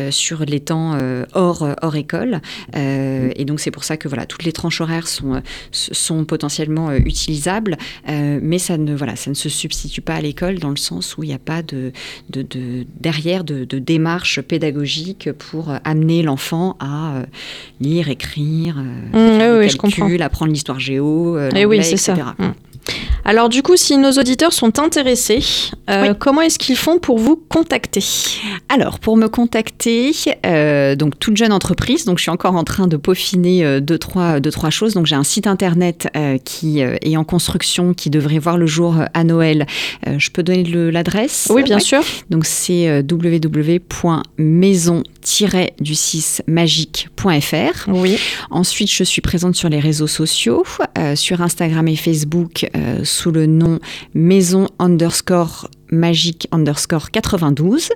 [0.09, 0.97] sur les temps
[1.33, 2.41] hors, hors école.
[2.75, 7.77] Et donc c'est pour ça que voilà, toutes les tranches horaires sont, sont potentiellement utilisables,
[8.07, 11.23] mais ça ne, voilà, ça ne se substitue pas à l'école dans le sens où
[11.23, 11.91] il n'y a pas de,
[12.29, 17.23] de, de- derrière de, de démarche pédagogique pour amener l'enfant à
[17.79, 21.91] lire, écrire, Mmh, faire oui, calculs, apprendre l'histoire géo, euh, Eh oui, ça.
[22.13, 22.13] etc.
[22.37, 22.45] Mm.
[23.27, 25.39] Alors du coup, si nos auditeurs sont intéressés,
[25.89, 26.15] euh, Oui.
[26.19, 28.03] comment est-ce qu'ils font pour vous contacter?
[28.69, 30.11] Alors, pour me contacter,
[30.45, 33.97] euh, donc toute jeune entreprise, donc je suis encore en train de peaufiner euh, deux,
[33.97, 34.93] trois, deux, trois choses.
[34.93, 36.07] Donc j'ai un site internet
[36.43, 39.65] qui est en construction, qui devrait voir le jour à Noël.
[40.05, 41.47] Je peux donner le- l'adresse?
[41.49, 41.81] Oui, bien Ouais.
[41.81, 42.03] sûr.
[42.29, 43.01] Donc c'est euh,
[45.25, 47.89] www.maison-magique.fr.
[47.89, 48.17] Oui.
[48.49, 50.65] Ensuite, je suis présente sur les réseaux sociaux,
[50.97, 53.79] euh, sur Instagram et Facebook, euh, sous le nom
[54.13, 57.89] maison underscore magique underscore 92.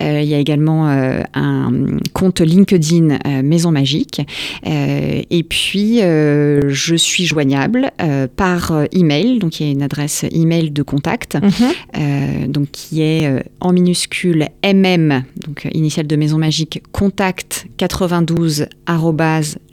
[0.00, 1.72] Euh, il y a également euh, un
[2.12, 4.20] compte LinkedIn euh, Maison Magique.
[4.66, 7.90] Euh, et puis, je suis joignable
[8.36, 9.38] par email.
[9.38, 12.52] Donc, il y a une adresse email de contact Mhm.
[12.52, 18.66] donc qui est en minuscule mm, donc initiale de Maison Magique, contact 92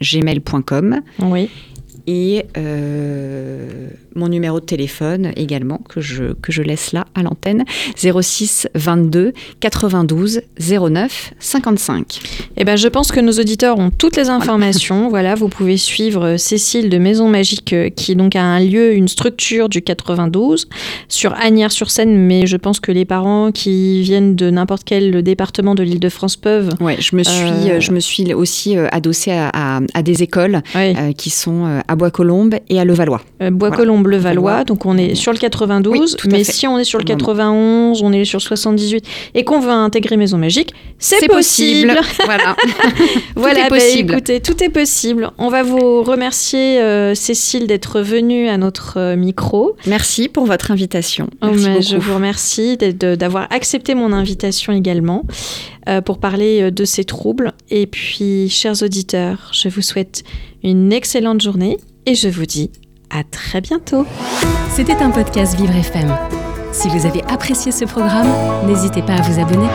[0.00, 1.48] gmail.com Oui.
[2.06, 7.64] Et euh, mon numéro de téléphone également que je, que je laisse là à l'antenne
[7.96, 12.20] 06 22 92 09 55.
[12.56, 15.08] Eh ben, je pense que nos auditeurs ont toutes les informations.
[15.08, 18.94] voilà, vous pouvez suivre euh, Cécile de Maison Magique, euh, qui donc a un lieu,
[18.94, 20.68] une structure du 92
[21.08, 25.82] sur Agnières-sur-Seine, mais je pense que les parents qui viennent de n'importe quel département de
[25.82, 26.70] l'Île-de-France peuvent.
[26.80, 30.62] Ouais, je me suis, Euh, je me suis aussi adossée à, à- à des écoles
[30.76, 33.20] euh, qui sont à Bois-Colombes et à Levallois.
[33.42, 34.64] Euh, Bois-Colombes, Levallois, Levallois.
[34.64, 37.04] donc on est sur le 92, Oui, tout à mais si on est sur le
[37.04, 37.18] Au moment.
[37.18, 41.98] 91, on est sur le 78 et qu'on veut intégrer Maison Magique, c'est possible.
[42.24, 42.54] voilà.
[43.34, 44.12] Voilà, est bah, possible.
[44.12, 45.30] écoutez, tout est possible.
[45.38, 49.76] On va vous remercier, euh, Cécile, d'être venue à notre euh, micro.
[49.86, 51.28] Merci pour votre invitation.
[51.42, 55.24] Oh, Merci je vous remercie d'avoir accepté mon invitation également
[55.88, 57.52] euh, pour parler de ces troubles.
[57.70, 60.22] Et puis, chers auditeurs, je vous souhaite
[60.62, 62.70] une excellente journée et je vous dis
[63.10, 64.06] à très bientôt.
[64.70, 66.16] C'était un podcast Vivre FM.
[66.72, 68.28] Si vous avez apprécié ce programme,
[68.66, 69.68] n'hésitez pas à vous abonner.